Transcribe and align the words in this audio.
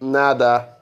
Nada. 0.00 0.77